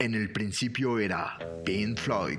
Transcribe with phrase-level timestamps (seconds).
[0.00, 2.38] En el principio era Pink Floyd.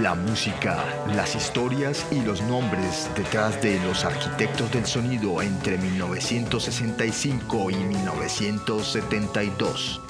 [0.00, 0.84] La música,
[1.16, 10.00] las historias y los nombres detrás de los arquitectos del sonido entre 1965 y 1972.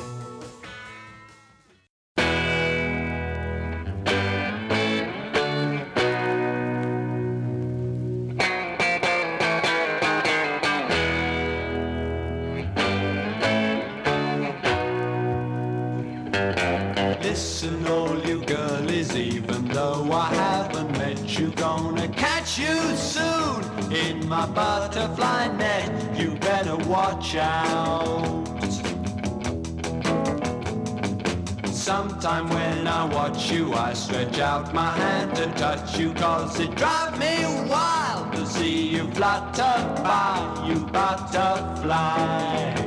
[33.49, 38.33] I you, I stretch out my hand to touch you, cause it drives me wild
[38.35, 42.78] to see you flutter by, you butterfly.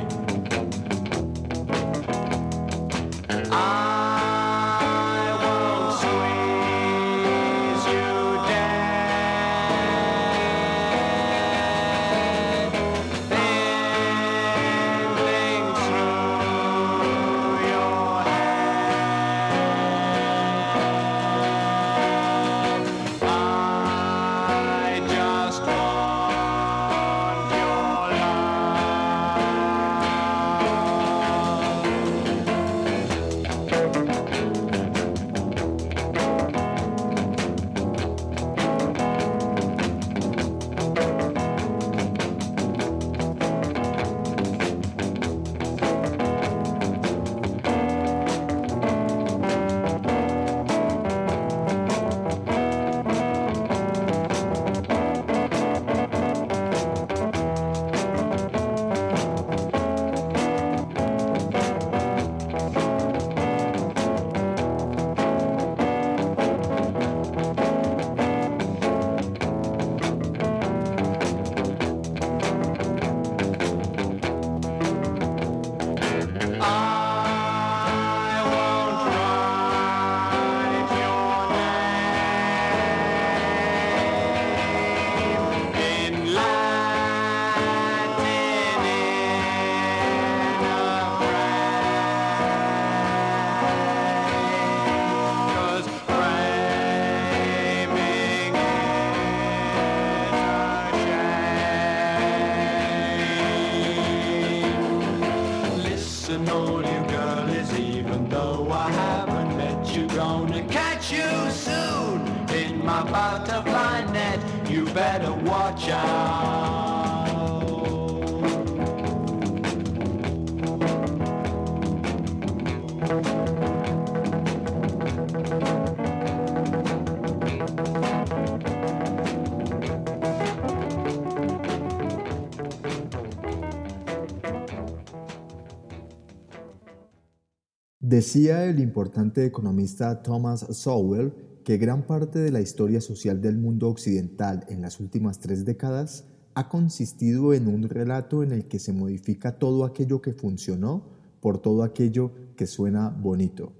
[138.22, 141.32] Decía el importante economista Thomas Sowell
[141.64, 146.24] que gran parte de la historia social del mundo occidental en las últimas tres décadas
[146.54, 151.02] ha consistido en un relato en el que se modifica todo aquello que funcionó
[151.40, 153.72] por todo aquello que suena bonito.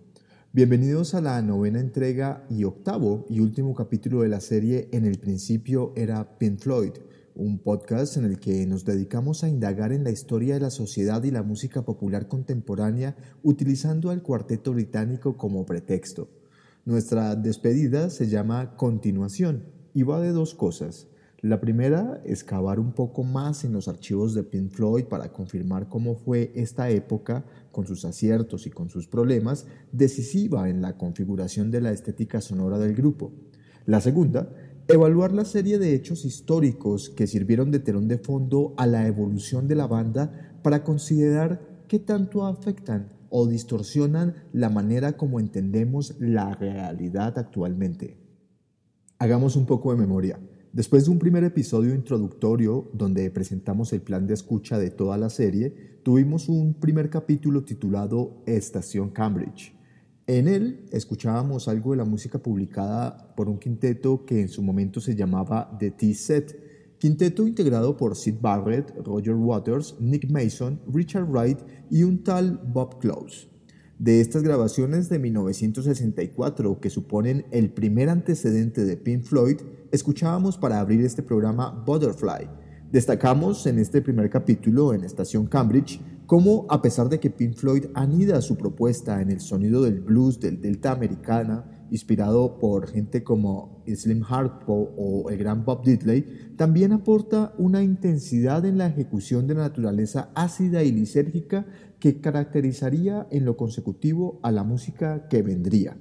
[0.53, 5.21] Bienvenidos a la novena entrega y octavo y último capítulo de la serie En el
[5.21, 6.95] principio era Pink Floyd,
[7.35, 11.23] un podcast en el que nos dedicamos a indagar en la historia de la sociedad
[11.25, 16.29] y la música popular contemporánea utilizando al cuarteto británico como pretexto.
[16.85, 21.09] Nuestra despedida se llama Continuación y va de dos cosas.
[21.41, 26.15] La primera, excavar un poco más en los archivos de Pink Floyd para confirmar cómo
[26.15, 31.81] fue esta época, con sus aciertos y con sus problemas, decisiva en la configuración de
[31.81, 33.33] la estética sonora del grupo.
[33.87, 34.51] La segunda,
[34.89, 39.69] evaluar la serie de hechos históricos que sirvieron de telón de fondo a la evolución
[39.69, 46.55] de la banda para considerar qué tanto afectan o distorsionan la manera como entendemos la
[46.55, 48.19] realidad actualmente.
[49.19, 50.39] Hagamos un poco de memoria.
[50.73, 55.31] Después de un primer episodio introductorio donde presentamos el plan de escucha de toda la
[55.31, 59.75] serie, tuvimos un primer capítulo titulado Estación Cambridge.
[60.33, 64.99] En él escuchábamos algo de la música publicada por un quinteto que en su momento
[64.99, 71.59] se llamaba The T-Set, quinteto integrado por Sid Barrett, Roger Waters, Nick Mason, Richard Wright
[71.91, 73.49] y un tal Bob Close.
[73.99, 80.81] De estas grabaciones de 1964, que suponen el primer antecedente de Pink Floyd, escuchábamos para
[80.81, 82.49] abrir este programa Butterfly.
[82.91, 86.01] Destacamos en este primer capítulo en Estación Cambridge
[86.33, 90.41] cómo, a pesar de que Pink Floyd anida su propuesta en el sonido del blues
[90.41, 96.93] del Delta Americana, inspirado por gente como Slim Harpo o el gran Bob Diddley, también
[96.93, 101.67] aporta una intensidad en la ejecución de la naturaleza ácida y lisérgica
[101.99, 105.99] que caracterizaría en lo consecutivo a la música que vendría.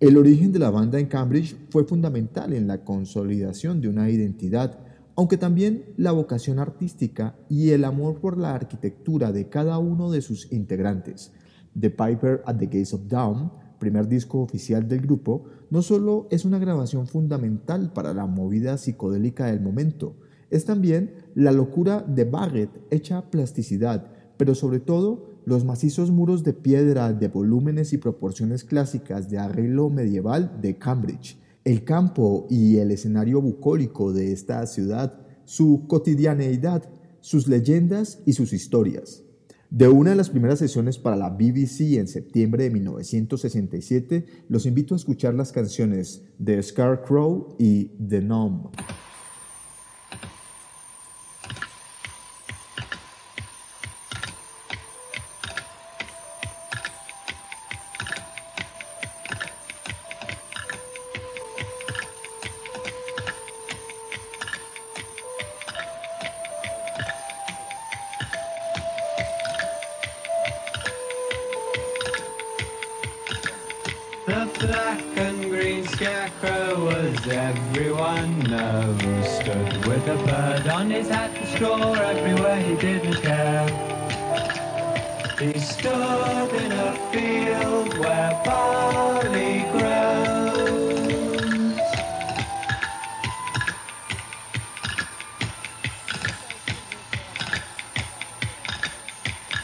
[0.00, 4.85] El origen de la banda en Cambridge fue fundamental en la consolidación de una identidad,
[5.16, 10.22] aunque también la vocación artística y el amor por la arquitectura de cada uno de
[10.22, 11.32] sus integrantes.
[11.78, 16.44] The Piper at the Gates of Dawn primer disco oficial del grupo, no solo es
[16.44, 20.16] una grabación fundamental para la movida psicodélica del momento,
[20.50, 26.52] es también la locura de Barrett hecha plasticidad, pero sobre todo los macizos muros de
[26.52, 32.92] piedra de volúmenes y proporciones clásicas de arreglo medieval de Cambridge, el campo y el
[32.92, 39.24] escenario bucólico de esta ciudad, su cotidianeidad, sus leyendas y sus historias.
[39.68, 44.94] De una de las primeras sesiones para la BBC en septiembre de 1967, los invito
[44.94, 48.70] a escuchar las canciones The Scarecrow y The Gnome.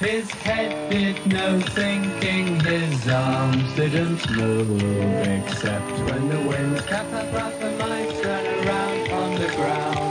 [0.02, 7.54] His head did no thinking, his arms didn't move, except when the wind cut across
[7.60, 10.01] and mice ran around on the ground.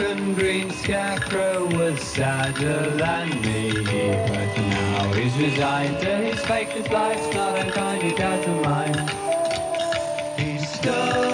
[0.00, 3.72] and green scarecrow was sadder than me.
[3.72, 9.10] But now he's resigned to his fakeless life's not unkind, kind doesn't mind.
[10.38, 11.25] He stood.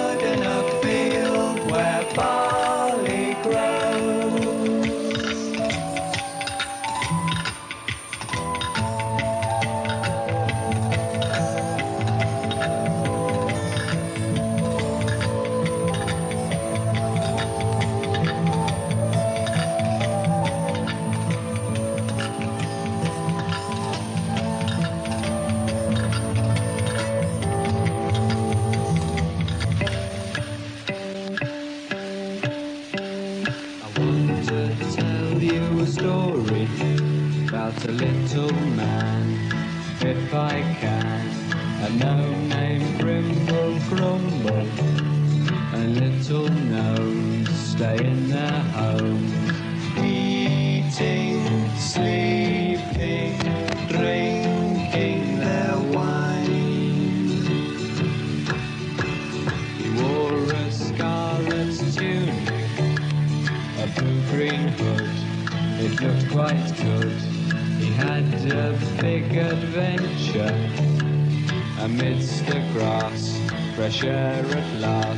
[71.93, 73.39] amidst the grass,
[73.75, 75.12] fresh air at last.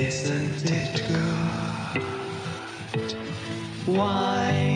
[0.00, 2.04] Isn't it good?
[3.84, 4.69] Why?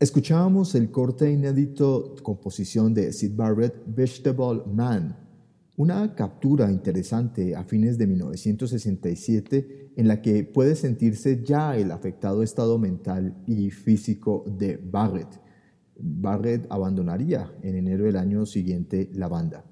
[0.00, 5.14] Escuchábamos el corte inédito composición de Sid Barrett, Vegetable Man,
[5.76, 12.42] una captura interesante a fines de 1967 en la que puede sentirse ya el afectado
[12.42, 15.38] estado mental y físico de Barrett.
[15.98, 19.66] Barrett abandonaría en enero del año siguiente la banda.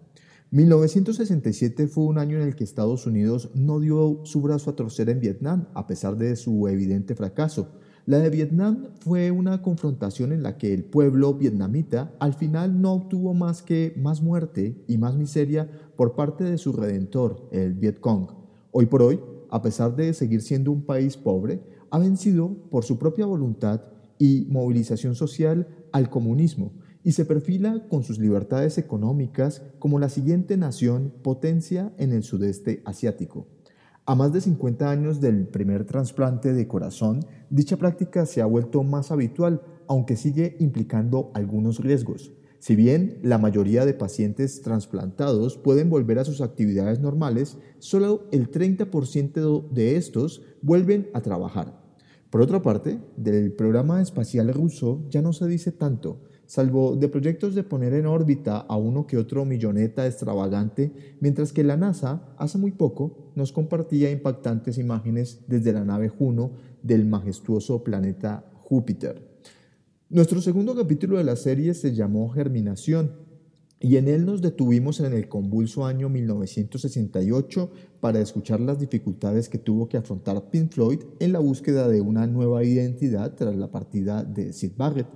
[0.51, 5.09] 1967 fue un año en el que Estados Unidos no dio su brazo a torcer
[5.09, 7.79] en Vietnam, a pesar de su evidente fracaso.
[8.09, 12.95] La de Vietnam fue una confrontación en la que el pueblo vietnamita al final no
[12.95, 18.01] obtuvo más que más muerte y más miseria por parte de su redentor, el Viet
[18.01, 18.31] Cong.
[18.71, 21.61] Hoy por hoy, a pesar de seguir siendo un país pobre,
[21.91, 23.83] ha vencido por su propia voluntad
[24.19, 26.73] y movilización social al comunismo
[27.05, 32.81] y se perfila con sus libertades económicas como la siguiente nación potencia en el sudeste
[32.87, 33.49] asiático.
[34.09, 38.83] A más de 50 años del primer trasplante de corazón, dicha práctica se ha vuelto
[38.83, 42.33] más habitual, aunque sigue implicando algunos riesgos.
[42.59, 48.51] Si bien la mayoría de pacientes trasplantados pueden volver a sus actividades normales, solo el
[48.51, 51.79] 30% de estos vuelven a trabajar.
[52.31, 57.55] Por otra parte, del programa espacial ruso ya no se dice tanto, salvo de proyectos
[57.55, 60.91] de poner en órbita a uno que otro milloneta extravagante,
[61.21, 66.53] mientras que la NASA hace muy poco nos compartía impactantes imágenes desde la nave Juno
[66.83, 69.29] del majestuoso planeta Júpiter.
[70.09, 73.13] Nuestro segundo capítulo de la serie se llamó Germinación
[73.79, 79.59] y en él nos detuvimos en el convulso año 1968 para escuchar las dificultades que
[79.59, 84.25] tuvo que afrontar Pink Floyd en la búsqueda de una nueva identidad tras la partida
[84.25, 85.09] de Sid Barrett.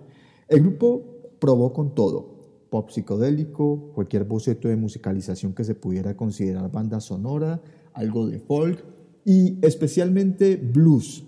[0.47, 1.12] El grupo
[1.43, 7.61] probó con todo, pop psicodélico, cualquier boceto de musicalización que se pudiera considerar banda sonora,
[7.95, 8.85] algo de folk
[9.25, 11.25] y especialmente blues.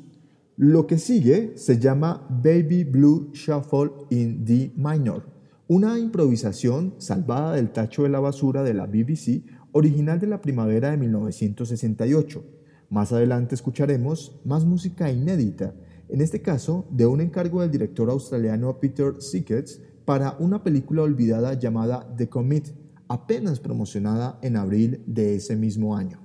[0.56, 5.24] Lo que sigue se llama Baby Blue Shuffle in D minor,
[5.66, 9.42] una improvisación salvada del tacho de la basura de la BBC
[9.72, 12.44] original de la primavera de 1968.
[12.88, 15.74] Más adelante escucharemos más música inédita,
[16.08, 21.54] en este caso de un encargo del director australiano Peter Sickets para una película olvidada
[21.54, 22.68] llamada The Commit,
[23.08, 26.23] apenas promocionada en abril de ese mismo año.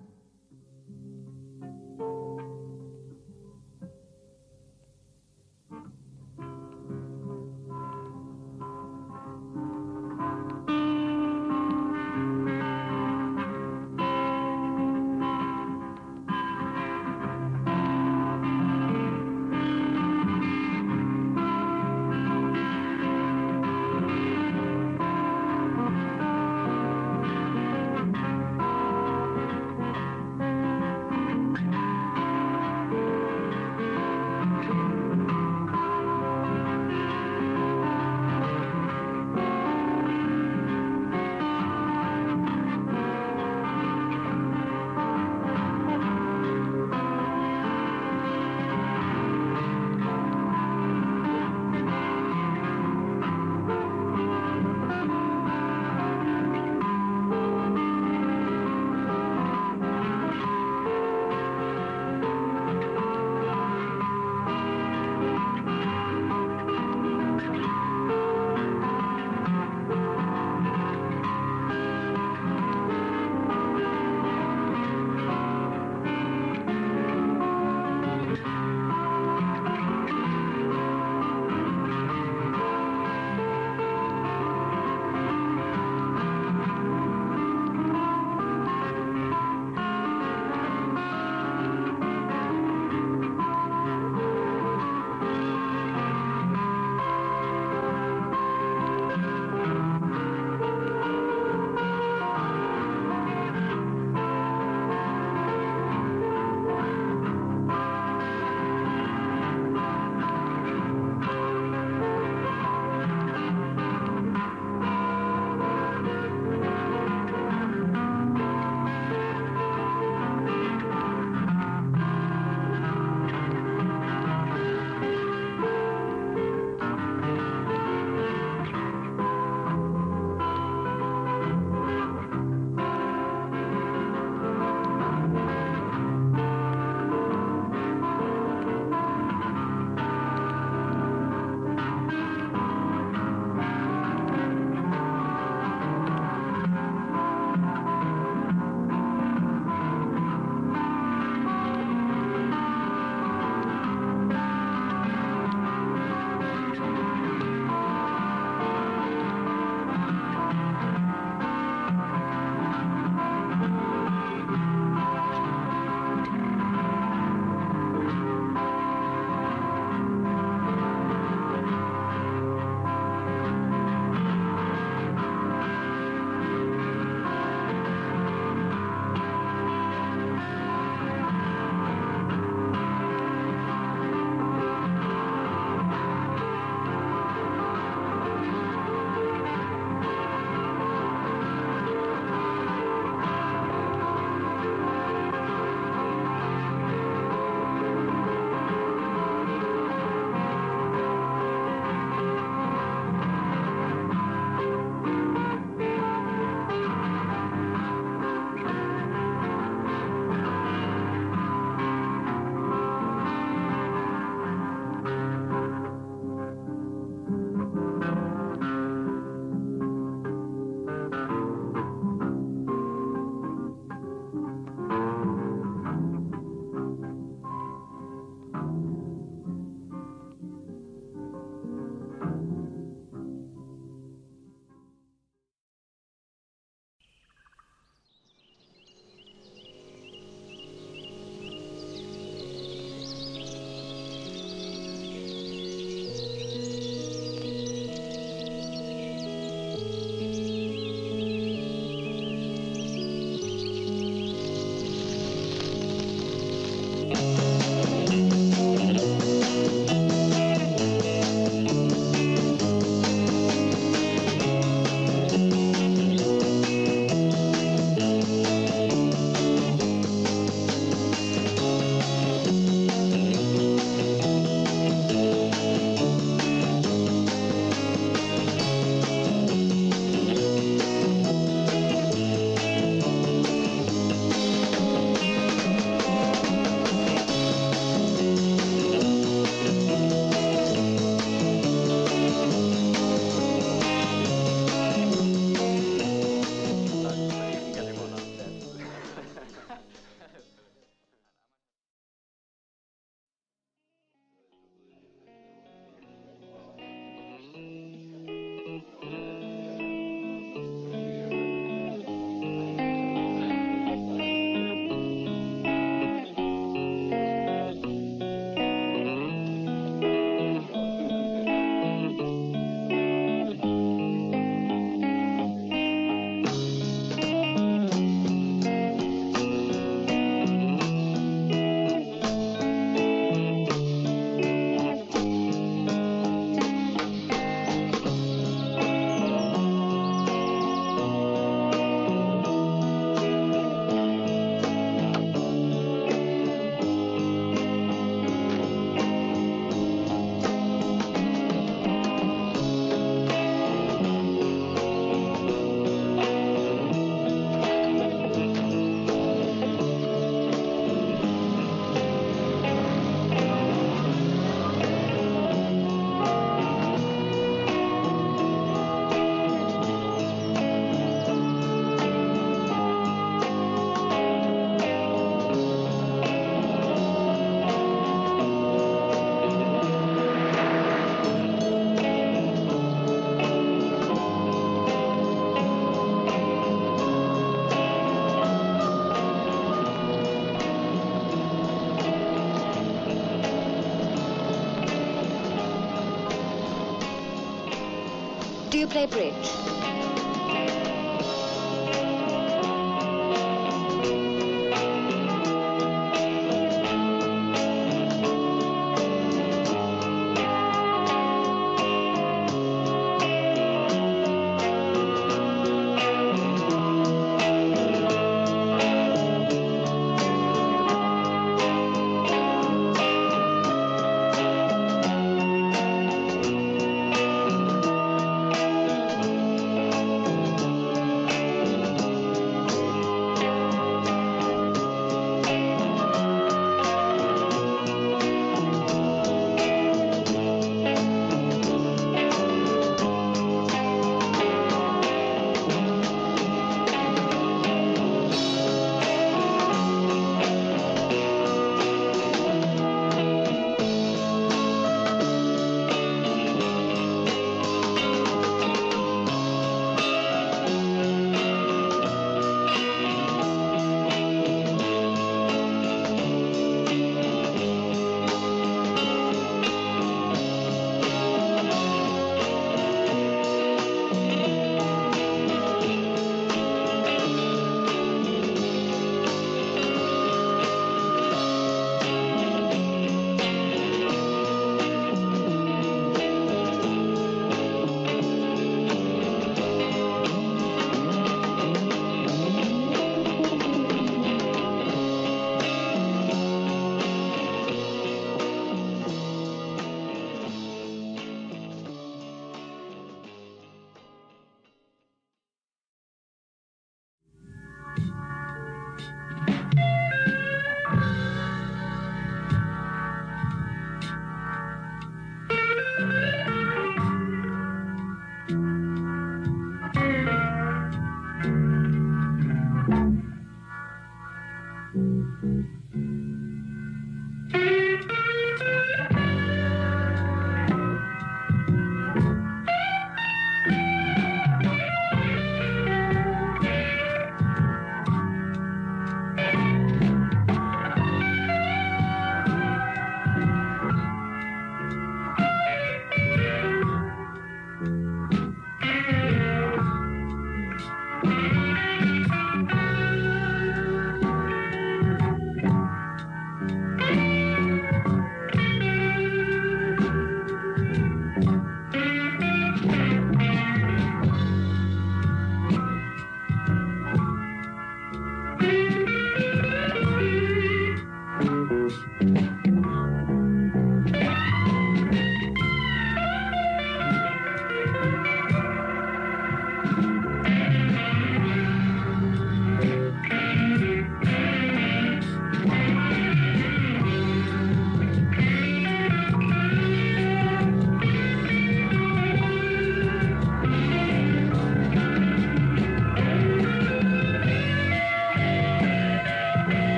[398.89, 399.78] Play bridge?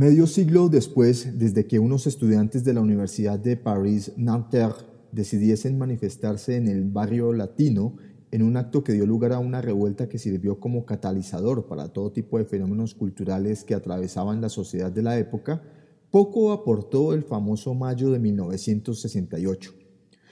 [0.00, 6.56] Medio siglo después, desde que unos estudiantes de la Universidad de París Nanterre decidiesen manifestarse
[6.56, 7.98] en el barrio latino
[8.30, 12.12] en un acto que dio lugar a una revuelta que sirvió como catalizador para todo
[12.12, 15.62] tipo de fenómenos culturales que atravesaban la sociedad de la época,
[16.10, 19.74] poco aportó el famoso mayo de 1968.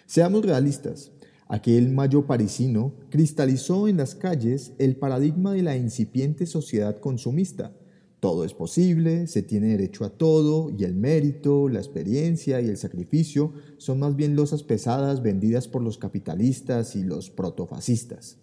[0.07, 1.13] Seamos realistas,
[1.47, 7.75] aquel mayo parisino cristalizó en las calles el paradigma de la incipiente sociedad consumista,
[8.21, 12.77] todo es posible, se tiene derecho a todo y el mérito, la experiencia y el
[12.77, 18.39] sacrificio son más bien losas pesadas vendidas por los capitalistas y los protofascistas.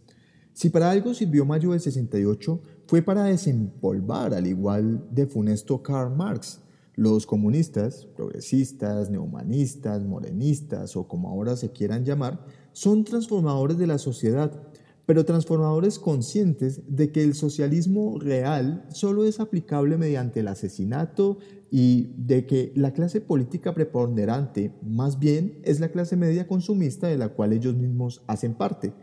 [0.54, 6.16] Si para algo sirvió mayo del 68 fue para desempolvar al igual de funesto Karl
[6.16, 6.62] Marx.
[6.96, 13.98] Los comunistas, progresistas, neohumanistas, morenistas o como ahora se quieran llamar, son transformadores de la
[13.98, 14.70] sociedad
[15.06, 21.38] pero transformadores conscientes de que el socialismo real solo es aplicable mediante el asesinato
[21.70, 27.18] y de que la clase política preponderante más bien es la clase media consumista de
[27.18, 28.94] la cual ellos mismos hacen parte.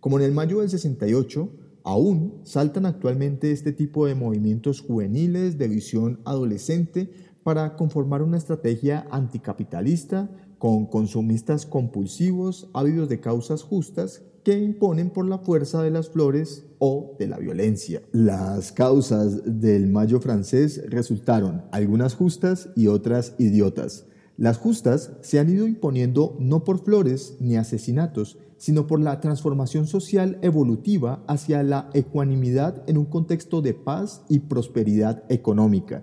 [0.00, 1.50] Como en el mayo del 68,
[1.84, 7.10] aún saltan actualmente este tipo de movimientos juveniles de visión adolescente
[7.42, 15.26] para conformar una estrategia anticapitalista con consumistas compulsivos, ávidos de causas justas que imponen por
[15.26, 18.02] la fuerza de las flores o de la violencia.
[18.12, 24.06] Las causas del mayo francés resultaron algunas justas y otras idiotas.
[24.36, 29.86] Las justas se han ido imponiendo no por flores ni asesinatos, sino por la transformación
[29.86, 36.02] social evolutiva hacia la ecuanimidad en un contexto de paz y prosperidad económica.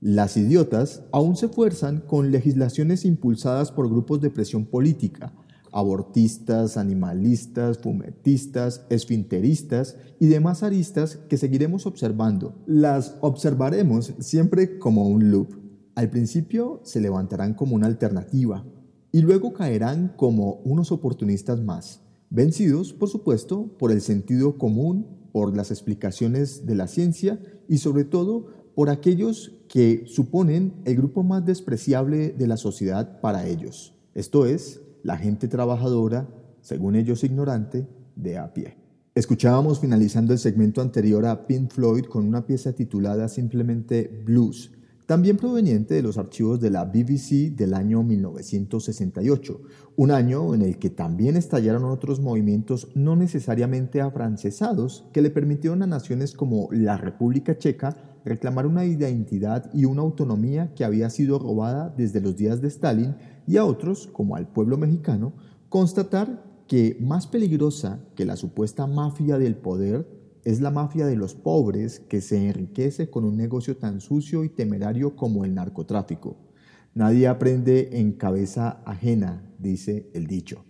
[0.00, 5.32] Las idiotas aún se fuerzan con legislaciones impulsadas por grupos de presión política,
[5.72, 12.54] abortistas, animalistas, fumetistas, esfinteristas y demás aristas que seguiremos observando.
[12.66, 15.54] Las observaremos siempre como un loop.
[15.94, 18.64] Al principio se levantarán como una alternativa
[19.10, 25.56] y luego caerán como unos oportunistas más, vencidos, por supuesto, por el sentido común, por
[25.56, 31.44] las explicaciones de la ciencia y sobre todo por aquellos que suponen el grupo más
[31.44, 36.28] despreciable de la sociedad para ellos, esto es, la gente trabajadora,
[36.60, 37.86] según ellos ignorante,
[38.16, 38.76] de a pie.
[39.14, 44.70] Escuchábamos finalizando el segmento anterior a Pink Floyd con una pieza titulada simplemente Blues,
[45.06, 49.60] también proveniente de los archivos de la BBC del año 1968,
[49.96, 55.82] un año en el que también estallaron otros movimientos no necesariamente afrancesados que le permitieron
[55.82, 61.38] a naciones como la República Checa reclamar una identidad y una autonomía que había sido
[61.38, 65.34] robada desde los días de Stalin y a otros, como al pueblo mexicano,
[65.68, 70.06] constatar que más peligrosa que la supuesta mafia del poder
[70.44, 74.48] es la mafia de los pobres que se enriquece con un negocio tan sucio y
[74.48, 76.36] temerario como el narcotráfico.
[76.94, 80.64] Nadie aprende en cabeza ajena, dice el dicho.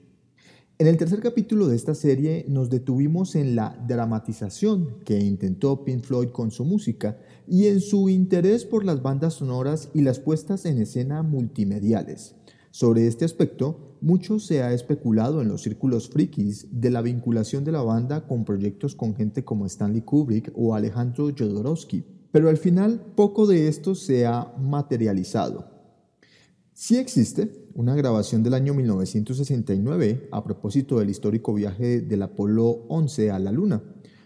[0.79, 6.03] En el tercer capítulo de esta serie nos detuvimos en la dramatización que intentó Pink
[6.03, 10.67] Floyd con su música y en su interés por las bandas sonoras y las puestas
[10.67, 12.35] en escena multimediales.
[12.73, 17.73] Sobre este aspecto, mucho se ha especulado en los círculos frikis de la vinculación de
[17.73, 23.13] la banda con proyectos con gente como Stanley Kubrick o Alejandro Jodorowsky, pero al final
[23.15, 25.67] poco de esto se ha materializado.
[26.73, 33.33] Sí existe una grabación del año 1969 a propósito del histórico viaje del Apolo 11
[33.33, 33.83] a la Luna.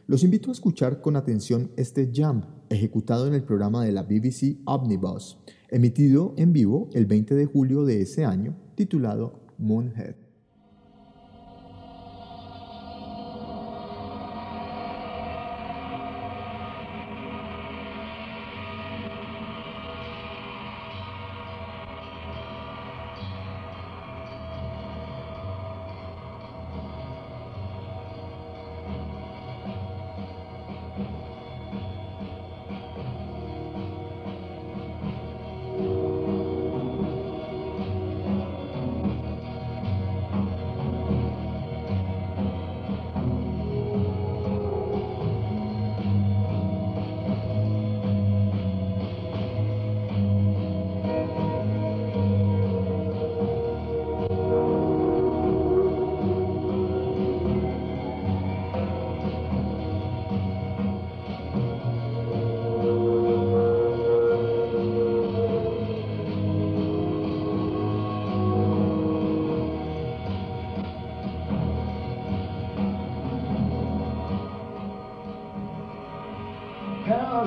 [0.07, 4.61] Los invito a escuchar con atención este jam ejecutado en el programa de la BBC
[4.67, 5.37] Omnibus,
[5.71, 10.26] emitido en vivo el 20 de julio de ese año, titulado Moonhead.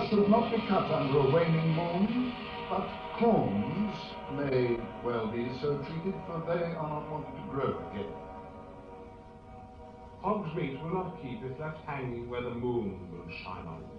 [0.09, 2.33] Should not be cut under a waning moon,
[2.67, 2.87] but
[3.19, 3.95] corns
[4.33, 8.11] may well be so treated, for they are not wanted to grow again.
[10.21, 13.89] Hog's meat will not keep if left hanging where the moon will shine on it.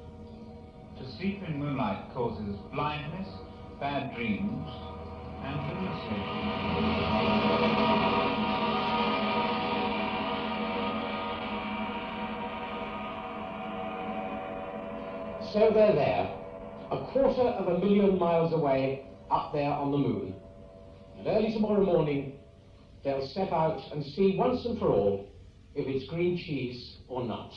[0.98, 3.28] To sleep in moonlight causes blindness,
[3.78, 4.68] bad dreams,
[5.44, 6.20] and lunacy.
[15.52, 16.32] So they're there,
[16.92, 20.34] a quarter of a million miles away, up there on the moon.
[21.18, 22.38] And early tomorrow morning,
[23.02, 25.28] they'll step out and see once and for all
[25.74, 27.50] if it's green cheese or not.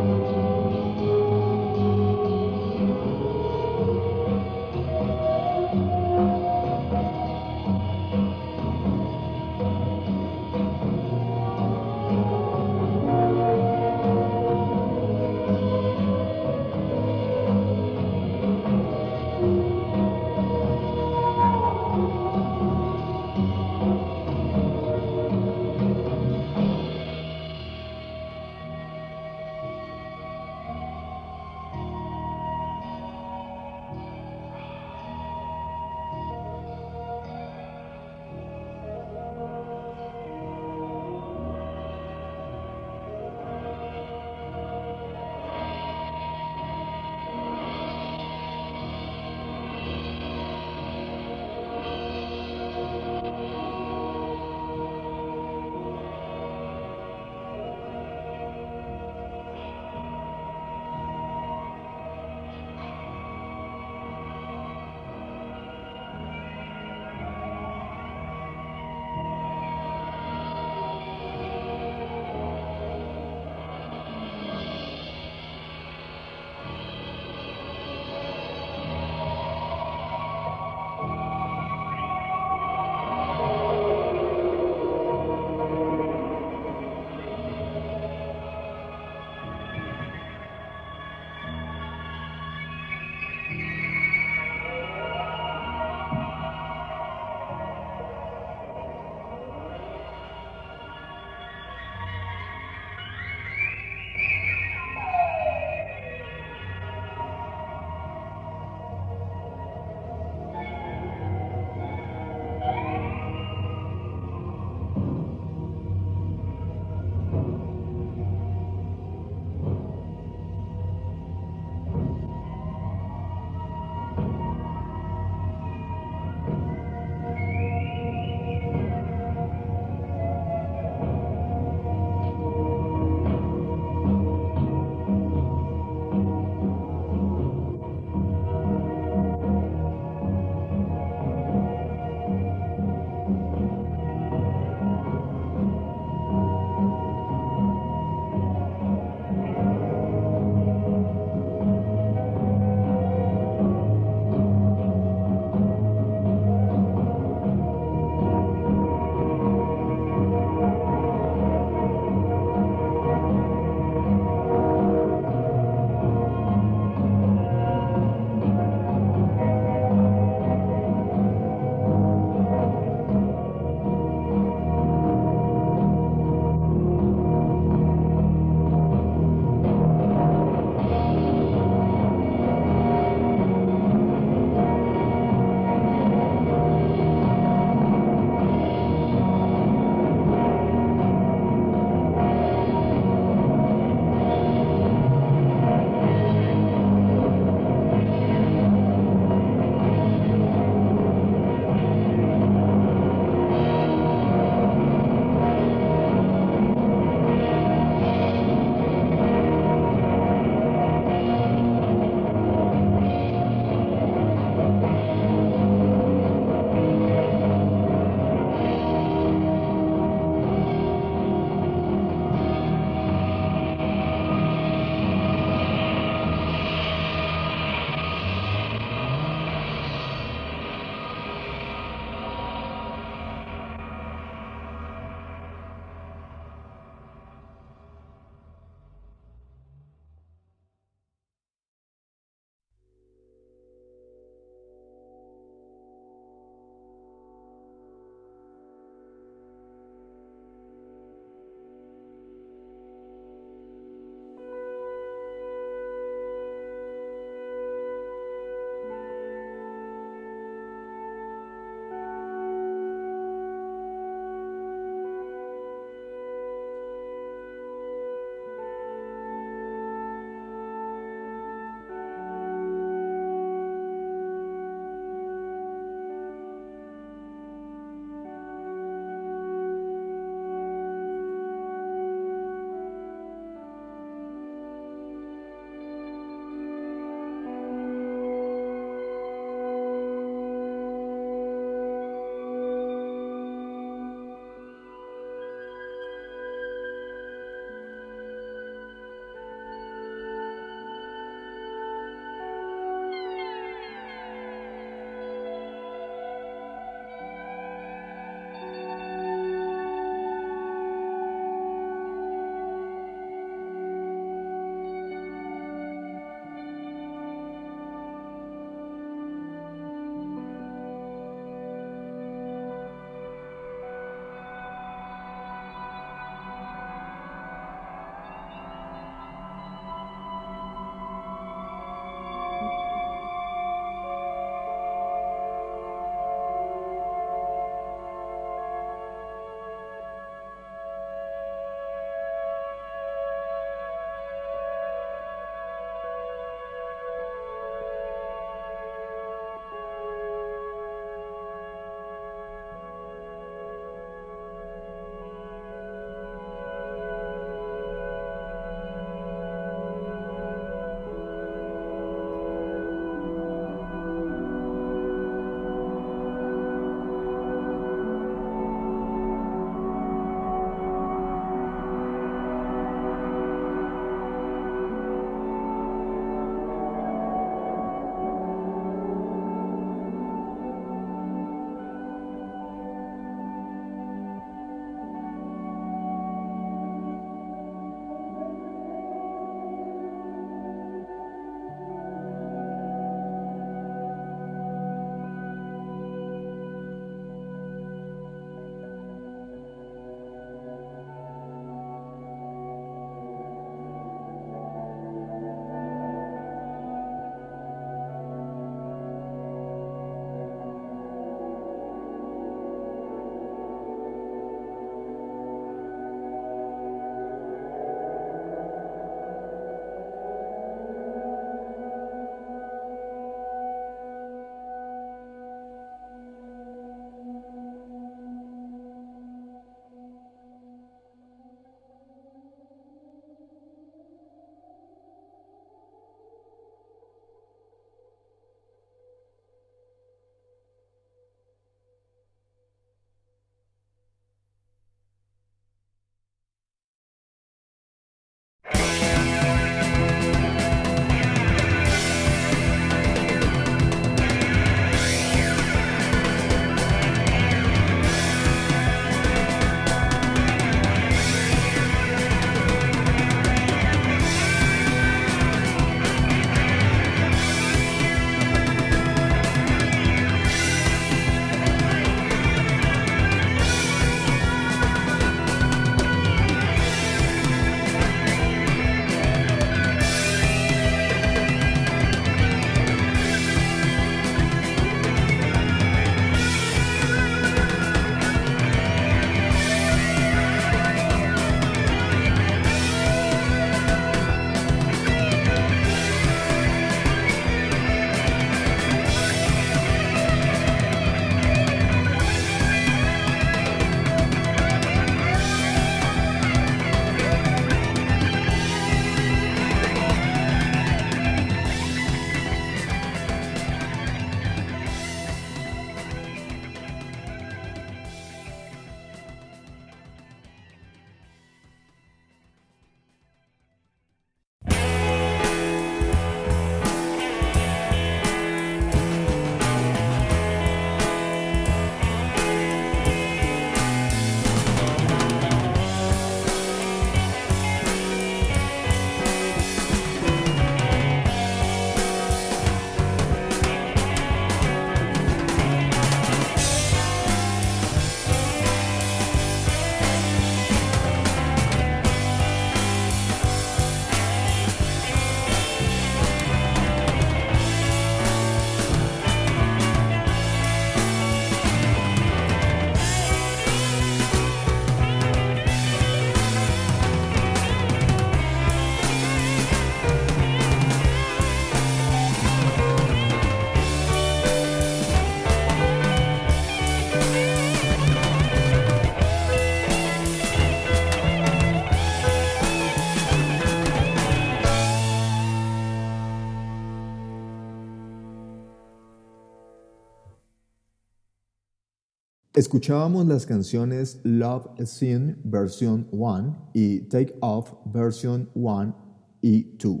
[592.54, 598.94] Escuchábamos las canciones Love Scene versión 1 y Take Off versión 1
[599.40, 600.00] y 2.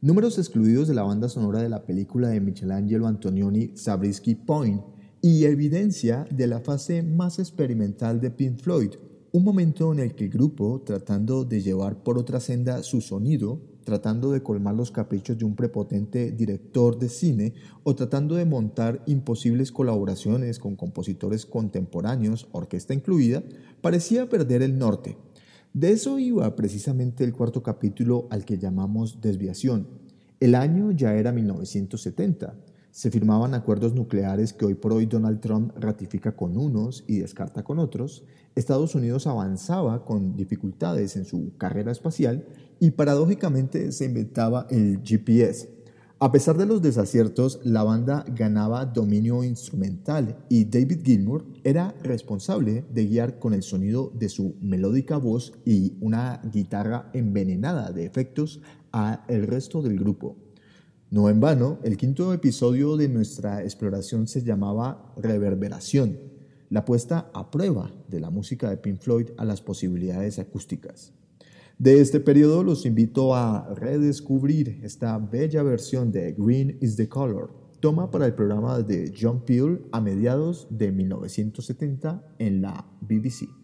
[0.00, 4.80] Números excluidos de la banda sonora de la película de Michelangelo Antonioni Zabriskie Point
[5.20, 8.92] y evidencia de la fase más experimental de Pink Floyd,
[9.32, 13.60] un momento en el que el grupo, tratando de llevar por otra senda su sonido,
[13.84, 17.54] tratando de colmar los caprichos de un prepotente director de cine
[17.84, 23.42] o tratando de montar imposibles colaboraciones con compositores contemporáneos, orquesta incluida,
[23.80, 25.16] parecía perder el norte.
[25.74, 29.86] De eso iba precisamente el cuarto capítulo al que llamamos desviación.
[30.38, 32.54] El año ya era 1970.
[32.90, 37.62] Se firmaban acuerdos nucleares que hoy por hoy Donald Trump ratifica con unos y descarta
[37.62, 38.24] con otros.
[38.54, 42.44] Estados Unidos avanzaba con dificultades en su carrera espacial
[42.82, 45.68] y paradójicamente se inventaba el GPS.
[46.18, 52.84] A pesar de los desaciertos, la banda ganaba dominio instrumental y David Gilmour era responsable
[52.92, 58.60] de guiar con el sonido de su melódica voz y una guitarra envenenada de efectos
[58.90, 60.34] a el resto del grupo.
[61.08, 66.18] No en vano, el quinto episodio de nuestra exploración se llamaba Reverberación,
[66.68, 71.12] la puesta a prueba de la música de Pink Floyd a las posibilidades acústicas.
[71.82, 77.50] De este periodo los invito a redescubrir esta bella versión de Green is the Color,
[77.80, 83.61] toma para el programa de John Peel a mediados de 1970 en la BBC.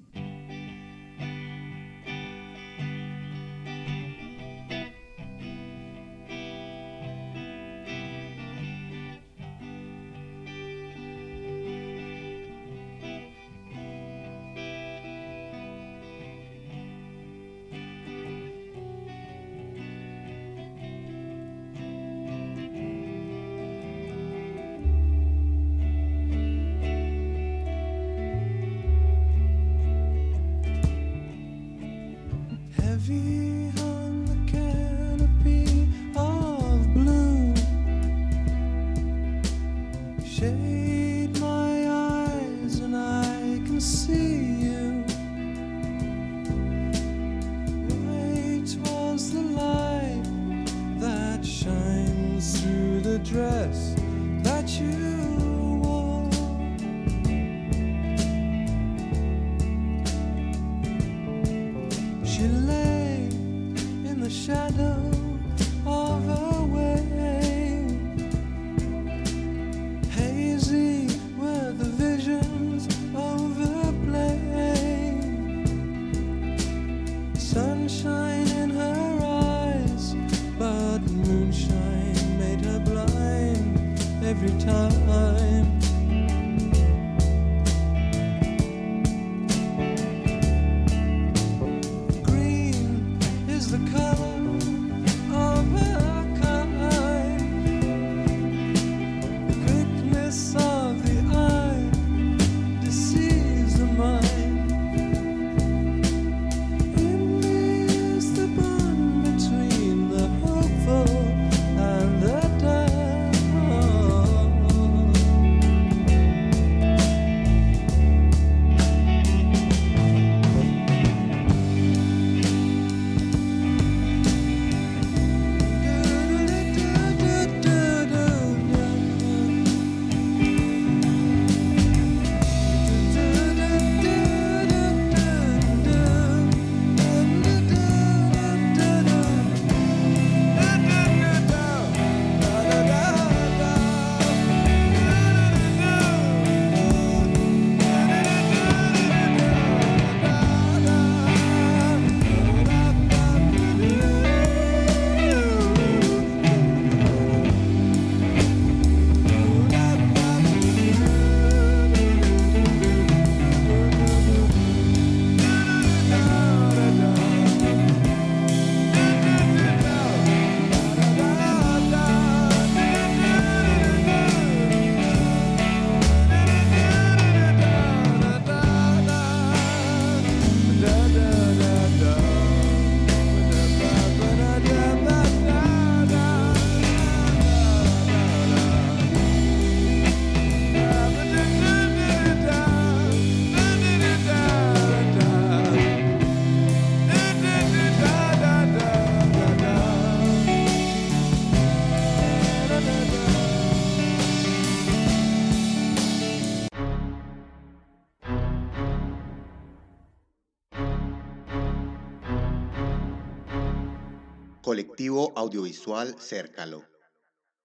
[214.99, 216.85] Colectivo Audiovisual Cércalo.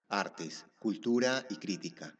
[0.08, 2.14] Artes, Cultura y Crítica.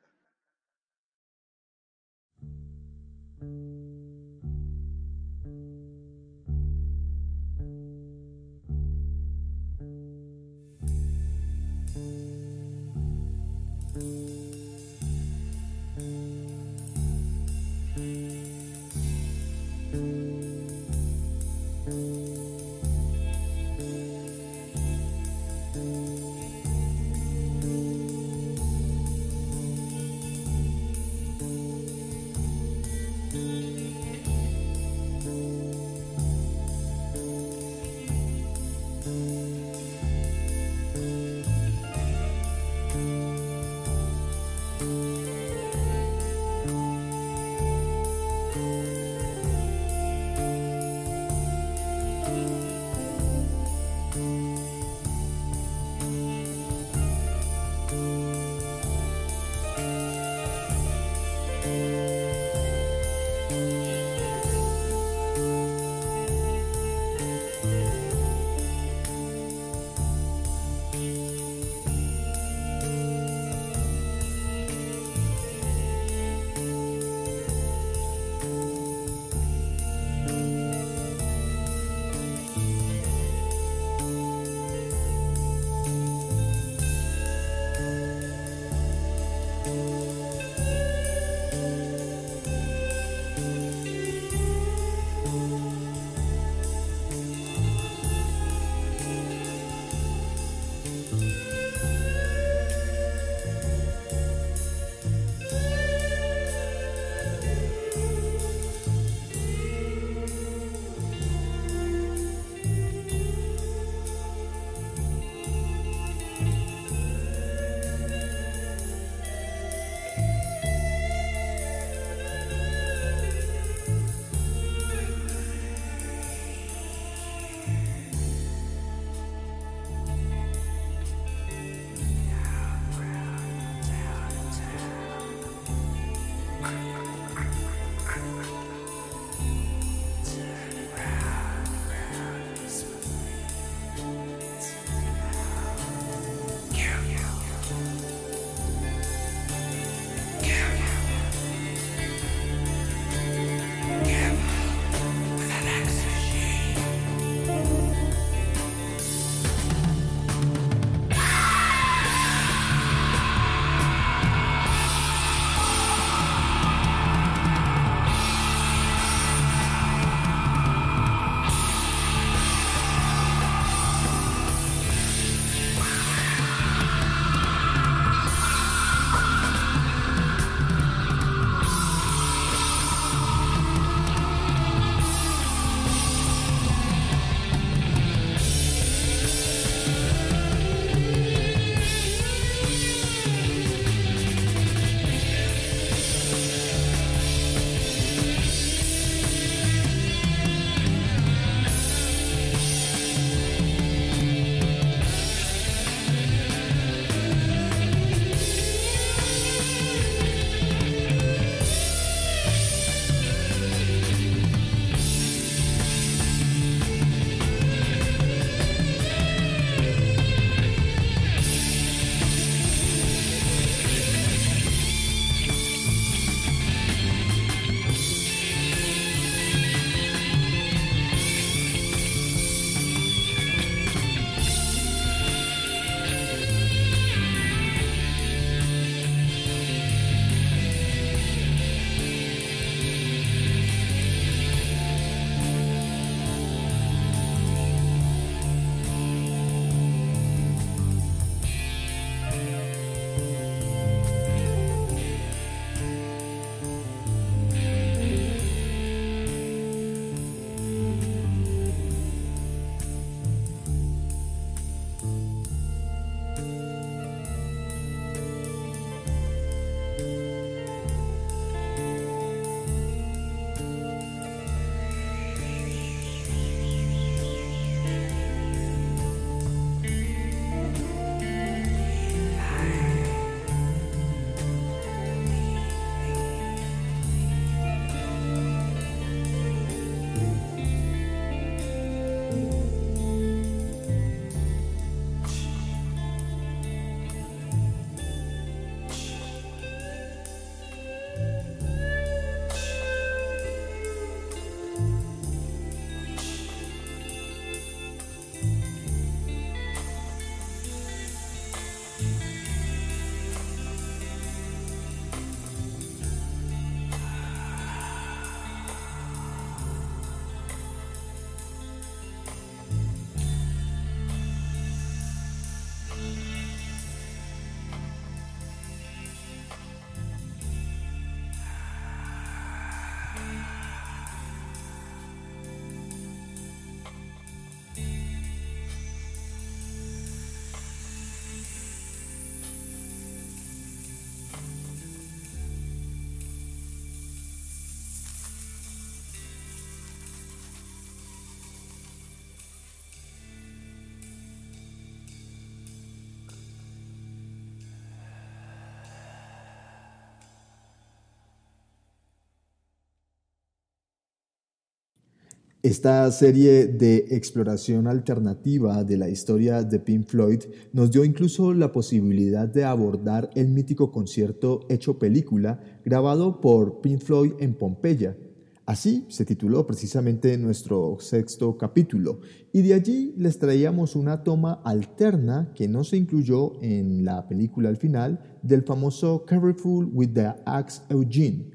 [365.64, 370.42] Esta serie de exploración alternativa de la historia de Pink Floyd
[370.74, 377.00] nos dio incluso la posibilidad de abordar el mítico concierto hecho película grabado por Pink
[377.00, 378.18] Floyd en Pompeya.
[378.66, 382.20] Así se tituló precisamente nuestro sexto capítulo
[382.52, 387.70] y de allí les traíamos una toma alterna que no se incluyó en la película
[387.70, 391.53] al final del famoso Careful with the Axe Eugene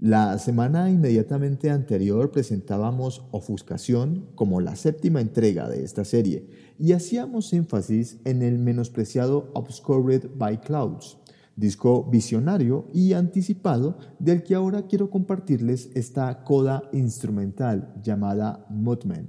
[0.00, 6.48] la semana inmediatamente anterior presentábamos Ofuscación como la séptima entrega de esta serie
[6.78, 11.18] y hacíamos énfasis en el menospreciado Obscured by Clouds,
[11.54, 19.28] disco visionario y anticipado del que ahora quiero compartirles esta coda instrumental llamada Mudman.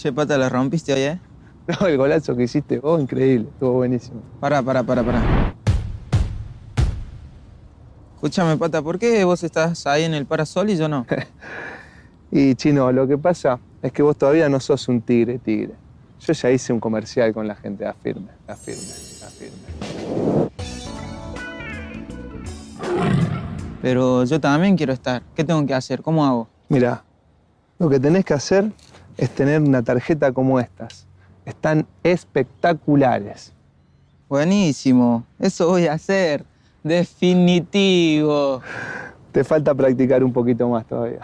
[0.00, 1.18] Che, pata, la rompiste hoy, ¿eh?
[1.78, 4.22] No, el golazo que hiciste vos, increíble, estuvo buenísimo.
[4.40, 5.54] Pará, pará, pará, pará.
[8.14, 11.04] Escúchame, pata, ¿por qué vos estás ahí en el parasol y yo no?
[12.32, 15.74] Y chino, lo que pasa es que vos todavía no sos un tigre, tigre.
[16.20, 18.82] Yo ya hice un comercial con la gente, afirme, afirme,
[19.26, 19.58] afirme.
[23.82, 25.22] Pero yo también quiero estar.
[25.34, 26.00] ¿Qué tengo que hacer?
[26.00, 26.48] ¿Cómo hago?
[26.70, 27.04] Mira,
[27.78, 28.72] lo que tenés que hacer
[29.20, 31.06] es tener una tarjeta como estas.
[31.44, 33.52] Están espectaculares.
[34.30, 35.26] Buenísimo.
[35.38, 36.42] Eso voy a hacer.
[36.82, 38.62] Definitivo.
[39.30, 41.20] Te falta practicar un poquito más todavía.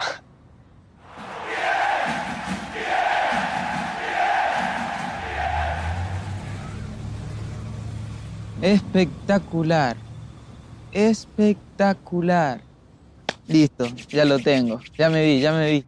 [8.61, 9.97] Espectacular.
[10.91, 12.61] Espectacular.
[13.47, 14.81] Listo, ya lo tengo.
[14.95, 15.85] Ya me vi, ya me vi.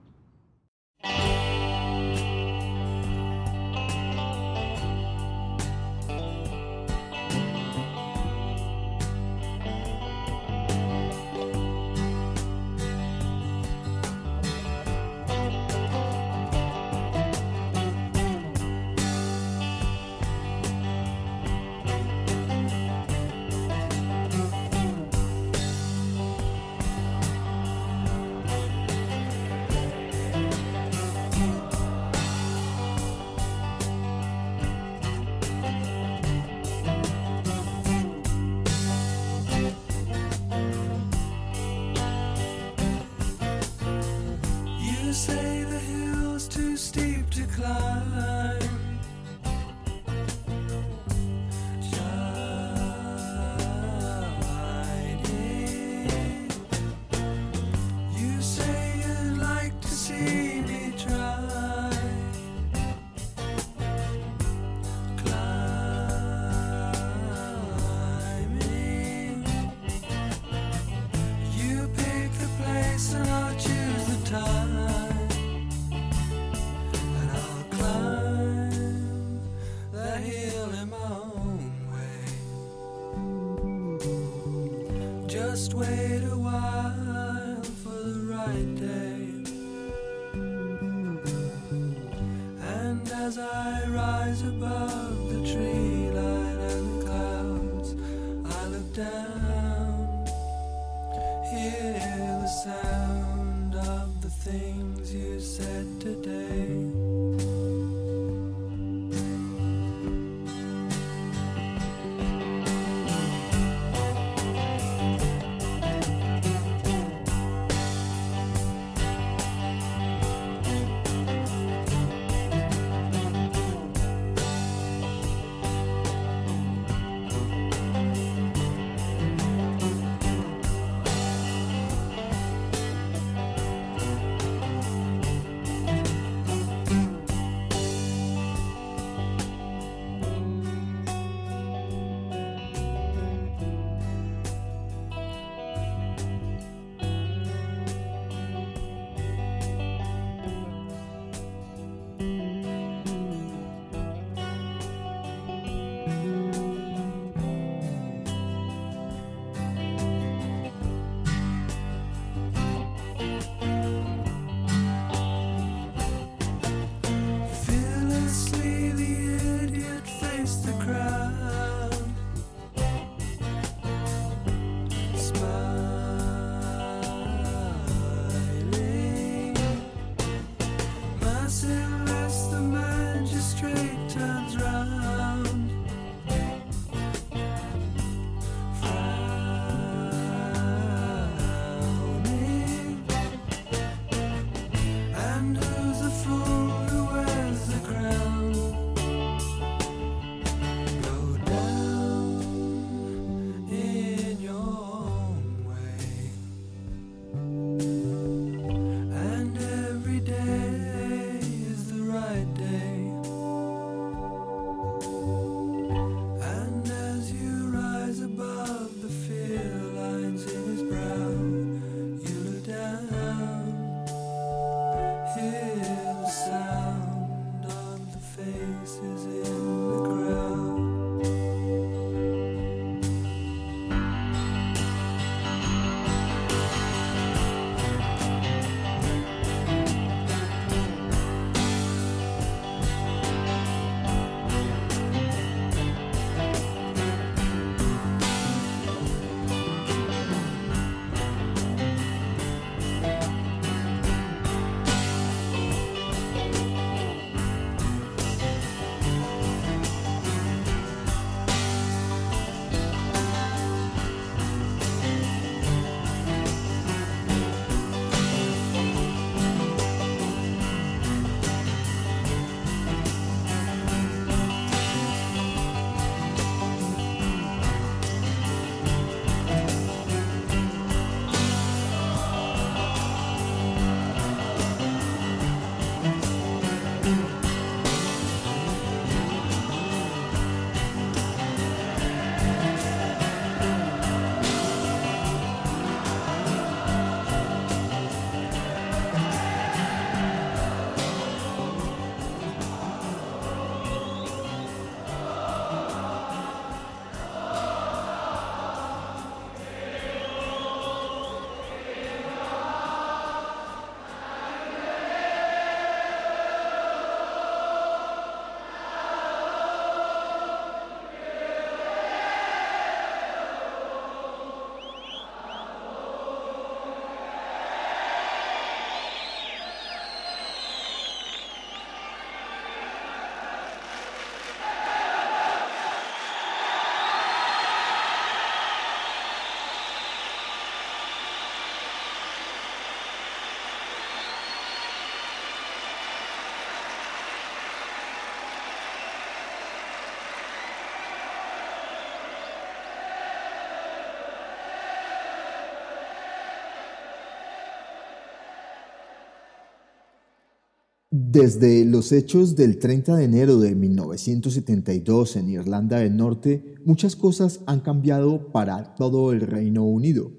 [361.32, 367.60] Desde los hechos del 30 de enero de 1972 en Irlanda del Norte, muchas cosas
[367.68, 370.32] han cambiado para todo el Reino Unido.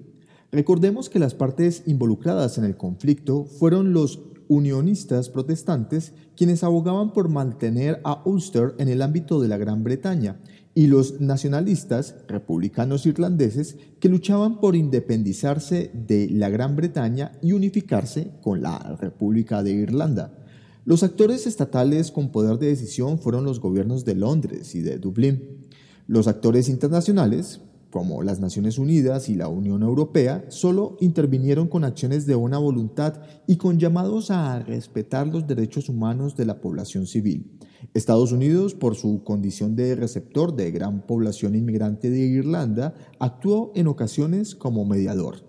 [0.51, 4.19] Recordemos que las partes involucradas en el conflicto fueron los
[4.49, 10.41] unionistas protestantes quienes abogaban por mantener a Ulster en el ámbito de la Gran Bretaña
[10.75, 18.31] y los nacionalistas republicanos irlandeses que luchaban por independizarse de la Gran Bretaña y unificarse
[18.41, 20.40] con la República de Irlanda.
[20.83, 25.67] Los actores estatales con poder de decisión fueron los gobiernos de Londres y de Dublín.
[26.07, 32.25] Los actores internacionales, como las Naciones Unidas y la Unión Europea, solo intervinieron con acciones
[32.25, 37.59] de buena voluntad y con llamados a respetar los derechos humanos de la población civil.
[37.93, 43.85] Estados Unidos, por su condición de receptor de gran población inmigrante de Irlanda, actuó en
[43.85, 45.43] ocasiones como mediador.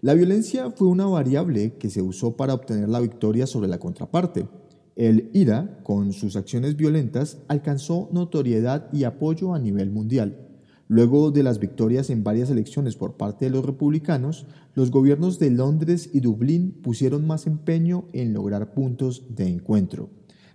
[0.00, 4.48] La violencia fue una variable que se usó para obtener la victoria sobre la contraparte.
[4.94, 10.48] El IRA, con sus acciones violentas, alcanzó notoriedad y apoyo a nivel mundial.
[10.88, 14.44] Luego de las victorias en varias elecciones por parte de los republicanos,
[14.74, 20.10] los gobiernos de Londres y Dublín pusieron más empeño en lograr puntos de encuentro.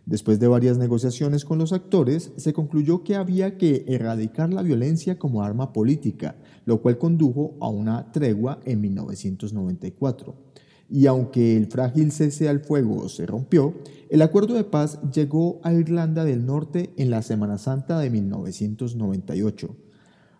[0.06, 5.18] Después de varias negociaciones con los actores, se concluyó que había que erradicar la violencia
[5.18, 6.36] como arma política,
[6.66, 10.47] lo cual condujo a una tregua en 1994.
[10.90, 13.74] Y aunque el frágil cese al fuego se rompió,
[14.10, 19.76] el acuerdo de paz llegó a Irlanda del Norte en la Semana Santa de 1998.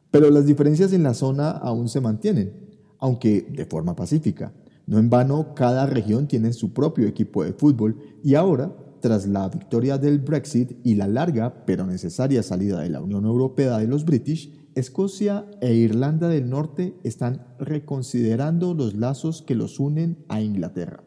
[0.10, 2.53] Pero las diferencias en la zona aún se mantienen,
[2.99, 4.53] aunque de forma pacífica.
[4.86, 9.49] No en vano, cada región tiene su propio equipo de fútbol y ahora tras la
[9.49, 14.06] victoria del Brexit y la larga pero necesaria salida de la Unión Europea de los
[14.06, 21.03] British, Escocia e Irlanda del Norte están reconsiderando los lazos que los unen a Inglaterra.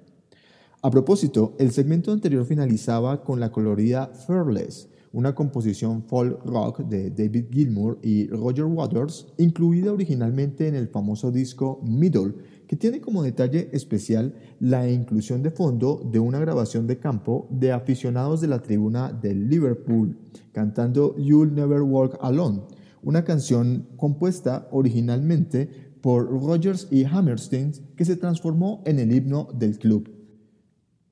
[0.82, 7.10] A propósito, el segmento anterior finalizaba con la colorida Fearless, una composición folk rock de
[7.10, 12.34] David Gilmour y Roger Waters, incluida originalmente en el famoso disco Middle,
[12.66, 17.70] que tiene como detalle especial la inclusión de fondo de una grabación de campo de
[17.70, 20.18] aficionados de la tribuna de Liverpool
[20.52, 22.62] cantando You'll Never Walk Alone,
[23.02, 29.78] una canción compuesta originalmente por Rogers y Hammerstein que se transformó en el himno del
[29.78, 30.10] club.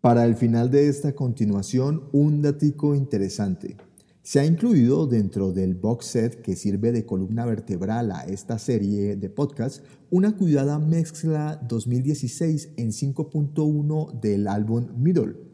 [0.01, 3.77] Para el final de esta continuación, un datico interesante.
[4.23, 9.16] Se ha incluido dentro del box set que sirve de columna vertebral a esta serie
[9.16, 15.48] de podcasts una cuidada mezcla 2016 en 5.1 del álbum Middle.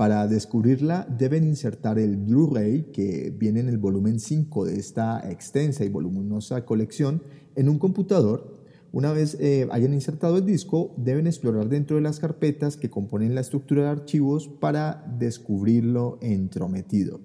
[0.00, 5.84] Para descubrirla deben insertar el Blu-ray que viene en el volumen 5 de esta extensa
[5.84, 7.22] y voluminosa colección
[7.54, 8.62] en un computador.
[8.92, 13.34] Una vez eh, hayan insertado el disco, deben explorar dentro de las carpetas que componen
[13.34, 17.20] la estructura de archivos para descubrirlo entrometido.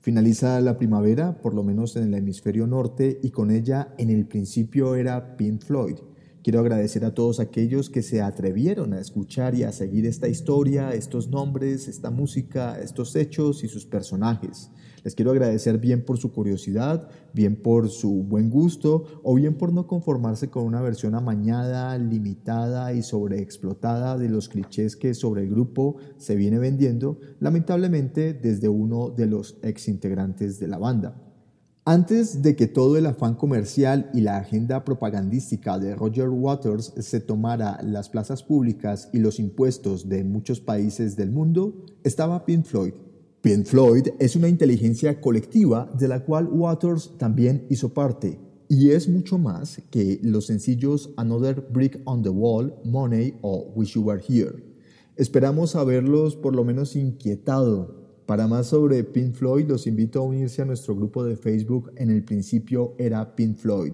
[0.00, 4.26] Finaliza la primavera, por lo menos en el hemisferio norte, y con ella en el
[4.26, 5.98] principio era Pink Floyd.
[6.42, 10.92] Quiero agradecer a todos aquellos que se atrevieron a escuchar y a seguir esta historia,
[10.92, 14.72] estos nombres, esta música, estos hechos y sus personajes.
[15.04, 19.72] Les quiero agradecer bien por su curiosidad, bien por su buen gusto o bien por
[19.72, 25.50] no conformarse con una versión amañada, limitada y sobreexplotada de los clichés que sobre el
[25.50, 31.31] grupo se viene vendiendo, lamentablemente desde uno de los ex integrantes de la banda.
[31.84, 37.18] Antes de que todo el afán comercial y la agenda propagandística de Roger Waters se
[37.18, 42.92] tomara las plazas públicas y los impuestos de muchos países del mundo, estaba Pink Floyd,
[43.40, 48.38] Pink Floyd es una inteligencia colectiva de la cual Waters también hizo parte,
[48.68, 53.94] y es mucho más que los sencillos Another Brick on the Wall, Money o Wish
[53.94, 54.54] You Were Here.
[55.16, 58.01] Esperamos haberlos por lo menos inquietado.
[58.32, 62.08] Para más sobre Pink Floyd, los invito a unirse a nuestro grupo de Facebook En
[62.08, 63.92] el principio era Pink Floyd.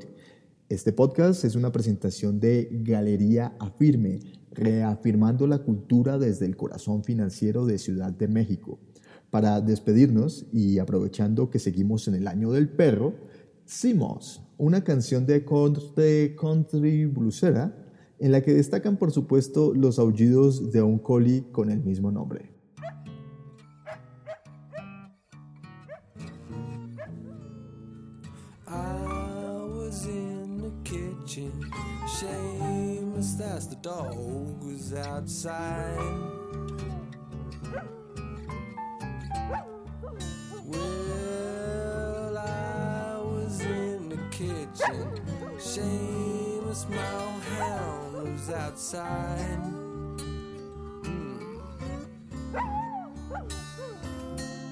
[0.69, 4.20] Este podcast es una presentación de Galería Afirme,
[4.52, 8.78] reafirmando la cultura desde el corazón financiero de Ciudad de México.
[9.31, 13.15] Para despedirnos y aprovechando que seguimos en el año del perro,
[13.65, 17.77] Simos, una canción de country, country bluesera
[18.20, 22.57] en la que destacan por supuesto los aullidos de un collie con el mismo nombre.
[32.18, 35.96] Seamus, that's the dog, was outside.
[40.66, 45.20] Well, I was in the kitchen.
[45.58, 46.96] Seamus, my
[47.56, 49.62] hound was outside.
[51.04, 51.58] Hmm.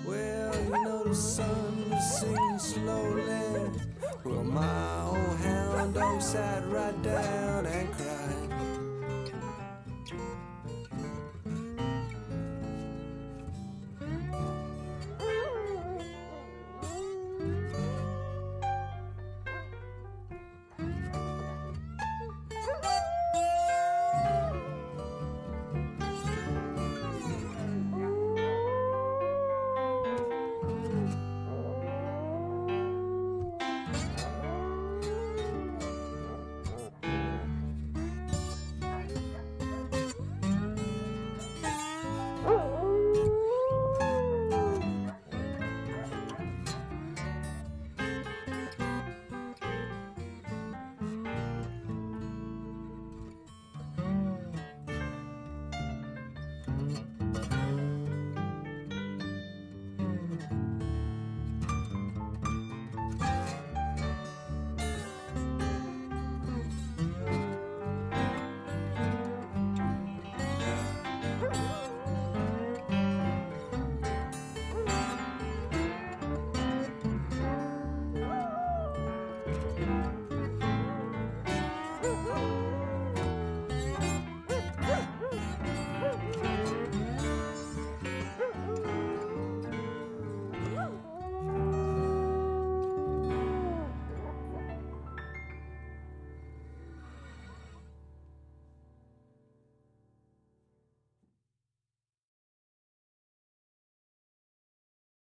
[0.04, 3.70] Well, you know the sun was sinking slowly.
[4.24, 5.05] Well, my
[6.12, 6.36] coast
[6.68, 8.05] right down and cried.